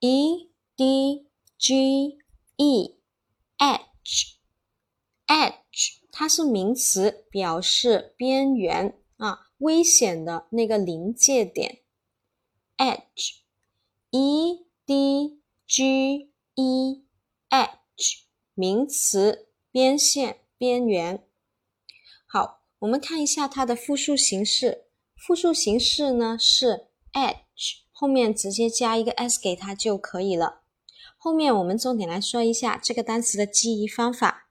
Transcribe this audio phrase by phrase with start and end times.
[0.00, 0.56] edge
[3.58, 4.36] edge
[5.26, 11.82] edge 它是名词，表示边缘啊，危险的那个临界点。
[12.76, 18.22] edge，e d g e，edge，
[18.54, 21.26] 名词，边线、边缘。
[22.26, 24.88] 好，我们看一下它的复数形式。
[25.16, 30.62] 复数形式呢是 edge，后面直接加一个 s 给它就可以了。
[31.18, 34.46] 后面我们重点来说一下这个单词的记忆方法。